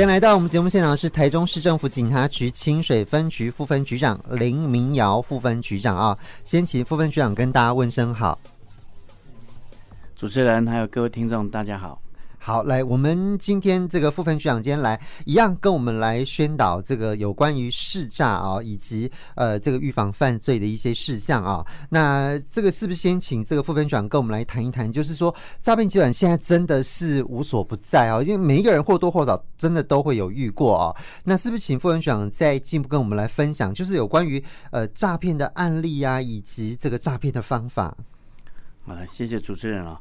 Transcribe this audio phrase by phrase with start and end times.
[0.00, 8.38] 先来到我们节目现场的是台中市政府警察局清水分局副分局长林明尧副分局长啊，先请副分局长跟大家问声好。
[10.16, 12.00] 主持人还有各位听众，大家好。
[12.42, 21.62] 好，来，我们今天这个副分局长今天来一样跟我们来宣导这个有关于试诈啊，以及呃这个预防犯罪的一些事项啊。
[21.90, 24.90] 那这个是不是先请这个副分局长跟我们来谈一谈？
[24.90, 30.96] 就是说诈骗集团现在真的是无所不在啊，因为每一个人或多或少真的都会有遇过啊。
[31.24, 37.94] 那是不是请副分局长再进一步跟我们来分享，就是有关于呃诈骗的案例啊，以及这个诈骗的方法？
[38.86, 40.00] 好了，谢谢主持人啊。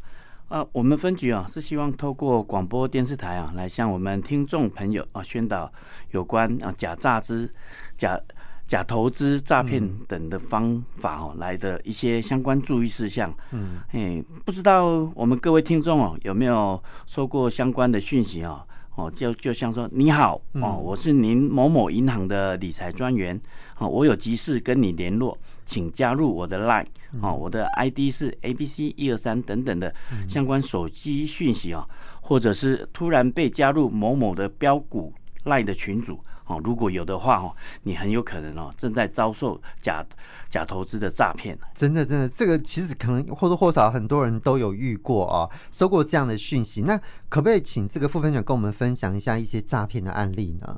[0.49, 5.71] 啊，我们分局啊是希望透过广播电视台啊来向我们听众朋友啊宣导
[6.09, 7.53] 有关啊假诈资、
[7.95, 8.19] 假
[8.65, 13.31] 假投资诈骗等的方法哦，来的一些相关注意事项。
[13.51, 18.65] 嗯，哎，不知道我们各位听众哦有没有收过相关的讯息啊？
[18.99, 23.39] 哦，就就像说你好哦，我是您某某银行的理财专员
[23.77, 26.85] 哦，我有急事跟你联络，请加入我的 Line
[27.21, 29.93] 哦，我的 ID 是 ABC 一二三等等的
[30.27, 31.87] 相关手机讯息啊，
[32.19, 35.13] 或者是突然被加入某某的标股
[35.45, 36.19] Line 的群组。
[36.49, 40.03] 哦，如果有的话哦，你很有可能哦正在遭受假
[40.49, 41.55] 假投资的诈骗。
[41.75, 46.81] 真的，真的，这个其实可能或多或少很多人都有遇过啊，收过这样的讯息。
[46.81, 46.97] 那
[47.29, 50.77] 可不可以请这个副分享跟我们分享一下一些诈骗的案例呢？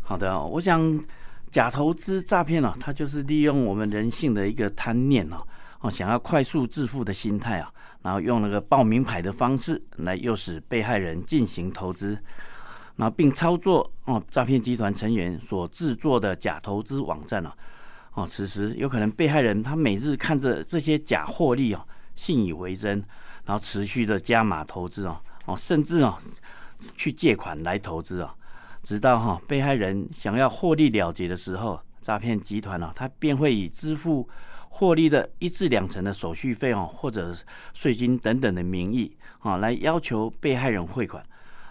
[0.00, 1.04] 好的，我想
[1.50, 5.44] 假投资诈骗呢，它就是利用我们人性的一个贪念哦，
[5.80, 7.68] 哦，想要快速致富的心态啊，
[8.02, 12.16] 然后用那个报名牌的方式来诱使被害人进行投资。
[12.98, 17.52] 然后并操作哦，诈骗集团成员所制作的假投资网站哦，
[18.14, 23.00] 哦，此时有可能被害人他每日看着这些假获利哦，信以为真，
[23.44, 26.18] 然后持续的加码投资哦，哦，甚至哦
[26.96, 28.30] 去借款来投资哦，
[28.82, 34.28] 直到哈被害人想要获利了结的时候，诈骗集团呢，他便会以支付
[34.70, 37.32] 获利的一至两成的手续费哦，或者
[37.72, 41.24] 税金等等的名义啊，来要求被害人汇款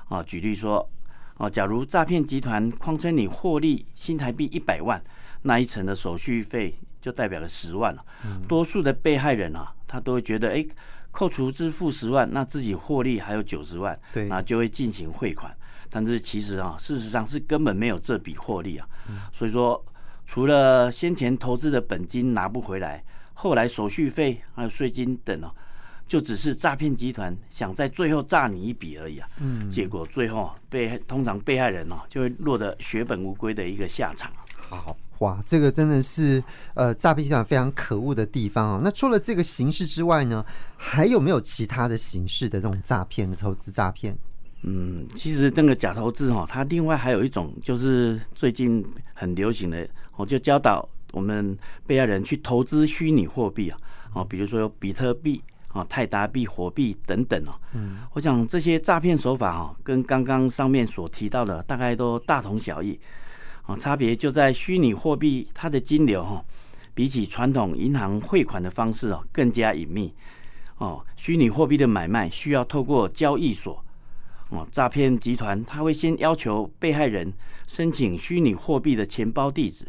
[0.07, 0.89] 啊，举例说。
[1.37, 5.01] 哦，假如诈骗集团谎称你获利新台币一百万，
[5.43, 8.03] 那一层的手续费就代表了十万了。
[8.47, 10.65] 多数的被害人啊，他都会觉得，哎，
[11.11, 15.55] 扣除支付十万，那自己获利还有九十万，对，那就会进行汇款。
[15.89, 18.87] 但是其实啊，事实上是根本没有这笔获利啊。
[19.31, 19.85] 所以说，
[20.25, 23.03] 除了先前投资的本金拿不回来，
[23.33, 25.53] 后来手续费还有税金等哦。
[26.07, 34.31] 就只是诈骗集团想在最后诈你一笔而已啊，嗯，结果最后被通常被害人哦就会落得血本无归的一个下场。
[34.69, 36.43] 好哇，这个真的是
[36.75, 38.81] 呃诈骗集团非常可恶的地方啊。
[38.83, 40.45] 那除了这个形式之外呢，
[40.77, 44.17] 还有没有其他的形式的这种诈骗的投资诈骗？
[44.63, 53.77] 嗯，其实那个假投资哈，它另外还有一种就是最近很流行的，我就教导我们被害人去投资虚拟货币啊，
[54.13, 55.41] 哦，比如说有比特币。
[55.67, 62.99] 啊，泰达币、火币等等哦，嗯，我想这些诈骗手法哈，跟刚刚上面所提到的大概都大同小异，
[63.63, 66.43] 啊，差别就在虚拟货币它的金流哈，
[66.93, 70.13] 比起传统银行汇款的方式哦更加隐秘，
[70.77, 73.83] 哦，虚拟货币的买卖需要透过交易所，
[74.49, 77.31] 哦，诈骗集团他会先要求被害人
[77.67, 79.85] 申请虚拟货币的钱包地址。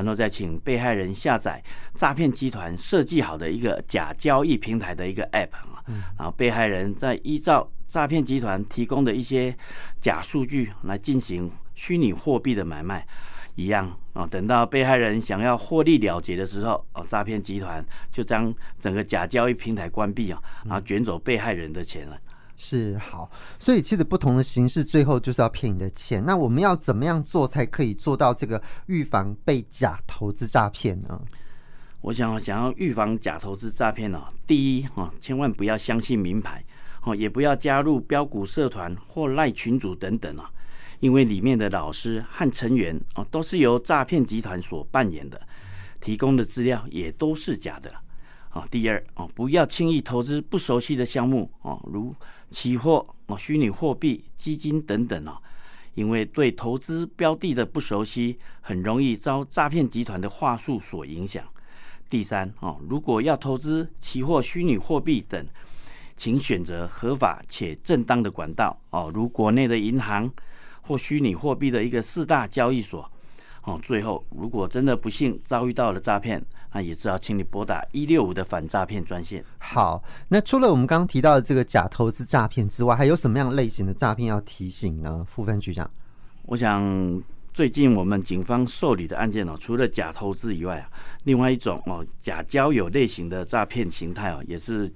[0.00, 1.62] 然后再请被害人下载
[1.94, 5.82] 诈骗集团设计好的一个假交易平台的一个 App 啊，
[6.18, 9.56] 然后被害人再依照诈骗集团提供的一些
[10.00, 13.06] 假数据来进行虚拟货币的买卖，
[13.54, 14.26] 一样啊。
[14.26, 22.18] 等到被害人想要获利了结的时候，哦，诈骗集团就将整个假交易平台关闭啊，然后卷走被害人的钱了。
[22.56, 26.24] 是好，所以其实不同的形式，最后就是要骗你的钱。
[26.24, 31.20] 那我们要怎么样做才可以做到这个预防被假投资诈骗呢？
[32.00, 36.62] 我想想要预防假投资诈骗呢，第一啊，千万不要相信名牌
[37.02, 40.50] 哦，也不要加入标股社团或赖群组等等啊，
[41.00, 45.40] 因为里面的老师和成员哦，都是由诈骗集团所扮演的，
[46.00, 47.90] 提供的资料也都是假的。
[48.54, 52.14] 啊，第二哦，不要轻易投资不熟悉的项目哦，如
[52.50, 55.36] 期货哦、虚拟货币、基金等等哦，
[55.94, 61.44] 因为对投资标的的不熟悉，很容易遭诈骗集团的话术所影响。
[62.08, 65.44] 第三哦，如果要投资期货、虚拟货币等，
[66.16, 70.32] 请选择合法且正当的管道哦，如国内的银行
[70.80, 73.10] 或虚拟货币的一个四大交易所
[73.64, 79.42] 哦，最后如果真的不幸遭遇到了诈骗，那也是要请你拨打一六五的反诈骗专线。
[79.58, 85.24] 好，那除了我们刚刚提到的这个假投资诈骗之外，还有什么样类型的诈骗要提醒呢？
[85.26, 85.90] 副分局长，
[86.42, 87.22] 我想
[87.54, 90.90] 最近我们警方受理的案件哦，除了假投资以外啊，
[91.22, 94.92] 另外一种哦假交友类型的诈骗形态哦，也是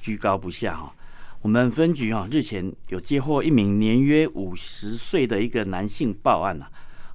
[0.00, 0.92] 居高不下哈。
[1.40, 6.68] 我们分局啊，日前有接获一名年约五十岁的一个男性报案啊，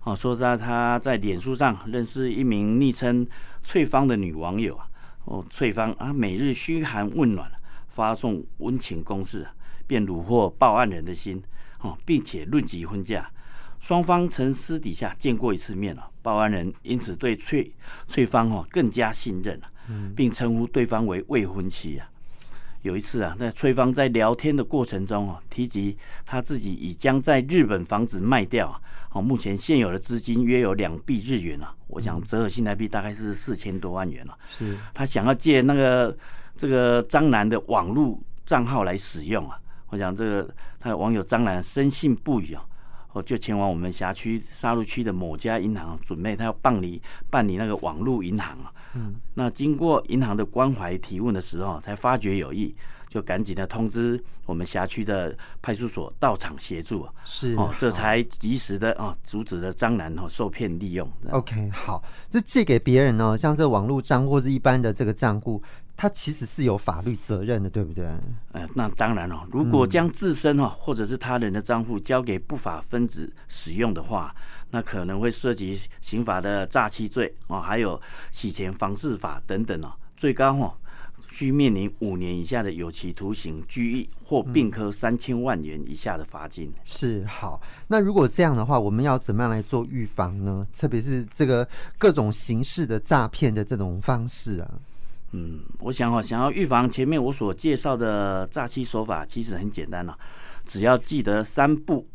[0.04, 3.26] 哦，说在他在脸书上认识一名昵称
[3.64, 4.88] 翠芳的女网友啊，
[5.26, 7.50] 哦，翠芳啊，每日嘘寒问暖，
[7.88, 9.54] 发送温情攻势啊，
[9.88, 11.42] 便虏获报案人的心
[11.80, 13.32] 哦，并且论及婚嫁，
[13.80, 17.74] 双方曾私底下见过一次面了，报案人因此对翠
[18.06, 19.72] 翠芳哦更加信任了，
[20.14, 22.10] 并称呼对方为未婚妻啊。
[22.84, 28.80] 有一次啊，那翠芳在聊天的过程中啊，提及他自己已将在日本房子卖掉啊
[29.12, 34.38] 哦，目前现有的资金约有两币日元啊，我想折合新台币大概是四千多万元了。
[34.46, 36.16] 是，他想要借那个
[36.56, 39.58] 这个张楠的网络账号来使用啊，
[39.90, 42.64] 我想这个他的网友张楠深信不疑啊。
[43.14, 48.74] 哦，就前往我们辖区沙鹿区的某家银行，准备他要办理办理那个网络银行啊。
[48.96, 52.76] 嗯，那经过银行的关怀提问的时候，才发觉有异，
[53.08, 57.08] 就赶紧的通知我们辖区的派出所到场协助。
[57.24, 61.08] 是哦，这才及时的哦阻止了张男哦受骗利用。
[61.32, 65.62] OK，好，这借给别人呢，像这网络账或是一般的这个账户。
[66.04, 68.06] 他其实是有法律责任的，对不对？
[68.52, 69.48] 呃，那当然了。
[69.50, 74.36] 如果将自身哦，或者是他人的账户交给不法分子使用的话，
[74.72, 78.02] 那可能会涉及刑法的诈欺罪哦，还有
[78.34, 80.74] 洗钱防治法等等哦，最高哦
[81.30, 86.70] 需面临五年以下的有期徒刑、拘役或并科三千万元以下的罚金。
[86.84, 87.62] 是，好。
[87.88, 90.68] 那如果这样的话，我们要怎么样来做预防呢？
[90.74, 91.66] 特别是这个
[91.98, 94.70] 各种形式的诈骗的这种方式啊。
[95.34, 100.18] 嗯，我想哦，想要预防前面我所介绍的诈欺手法，其实很简单了，
[100.64, 102.08] 只要记得三不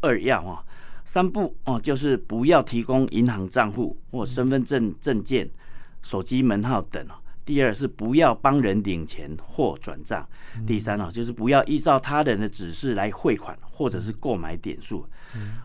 [0.00, 0.64] 二要啊。
[1.04, 5.48] 三不哦，就是不要提供银行账户或身份证证件、
[6.02, 7.14] 手机门号等哦。
[7.46, 10.28] 第二是不要帮人领钱或转账。
[10.66, 15.06] 第三哦，就是不要依照他人的指示来汇款或者是购买点数。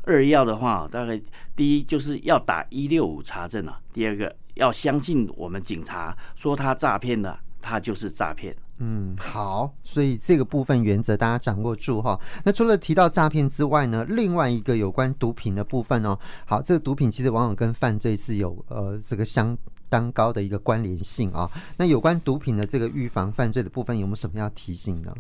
[0.04, 1.20] 二要的话，大概
[1.58, 4.34] 第一就是要打一六五查证啊，第二个。
[4.56, 8.56] 要相信我们警察说他诈骗的，他就是诈骗。
[8.80, 12.20] 嗯，好，所以这个部分原则大家掌握住哈。
[12.44, 16.18] 那除了提到诈骗之外呢，另外一个有关毒品的部分哦。
[16.46, 19.56] 好，这个毒品其实往往跟犯罪是有呃这个相
[19.90, 21.50] 当高的一个关联性啊。
[21.78, 25.14] 那有关毒品的这个预防犯罪的部分，有没有什么要提醒呢？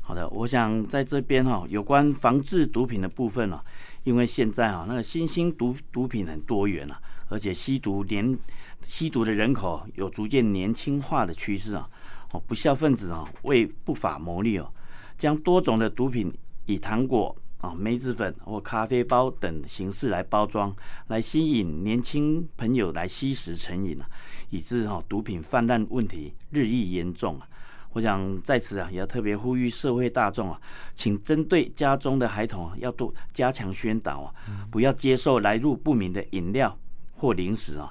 [0.00, 3.60] 好的，我想在这边哈，有关防治毒品的部分呢，
[4.02, 8.38] 因为现在啊那个新兴毒毒品很多元啊，而且吸毒年。
[8.82, 11.88] 吸毒的人口有逐渐年轻化的趋势啊！
[12.32, 14.70] 哦，不孝分子啊，为不法牟利哦，
[15.16, 16.30] 将多种的毒品
[16.66, 20.76] 以糖果啊、梅子粉或咖啡包等形式来包装，
[21.06, 24.06] 来吸引年轻朋友来吸食成瘾啊，
[24.50, 27.48] 以致哈毒品泛滥问题日益严重啊！
[27.94, 30.60] 我想在此啊，也要特别呼吁社会大众啊，
[30.94, 34.34] 请针对家中的孩童啊，要多加强宣导啊，
[34.70, 36.78] 不要接受来路不明的饮料
[37.24, 37.90] 或零食啊。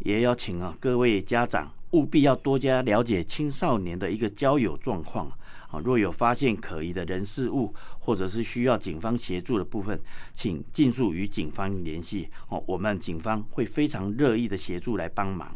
[0.00, 5.30] 也要请啊各位家长务必要多加了解青少年的一个交友状况
[5.70, 10.00] 啊，若有发现可疑的人事物，或者是需要警方协助的部分，
[10.32, 15.54] 请尽速与警方联系哦，我们警方会非常乐意的协助来帮忙。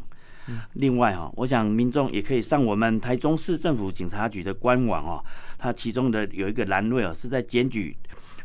[0.74, 5.24] 另外哈，我想民众也可以上我们台中市政府警察局的官网哦，
[5.58, 7.96] 它其中的有一个栏位哦，是在检举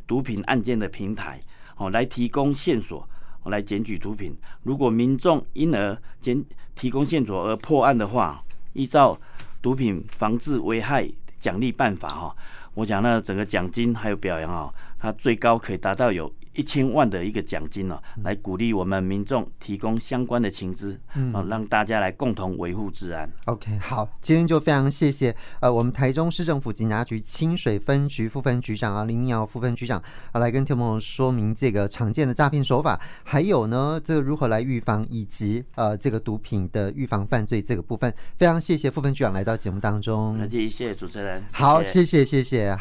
[0.08, 1.42] 毒品案件的平台
[1.76, 3.08] 哦，来提供线索。
[3.50, 6.44] 来检举毒品，如果民众因而检
[6.76, 9.20] 提供线索而破案的话，依照
[9.62, 12.36] 毒品防治危害奖励办法哈，
[12.74, 16.32] 我讲那整个奖金还有表扬啊，它最高可以达到有。
[16.54, 23.30] 一千万的一个奖金呢，来鼓励我们民众提供相关的情资，嗯，让大家来共同维护治安。
[23.46, 30.02] OK，好，今天就非常谢谢呃，我们台中市政府警察局清水分局副分局长啊林明尧副分局长
[30.32, 40.36] 啊来跟听众朋友说明这个常见的诈骗手法，还有呢这个如何来预防，以及呃这个毒品的预防犯罪这个部分，非常谢谢副分局长来到节目当中。
[40.38, 42.78] 那谢谢主持人，好，谢谢谢谢。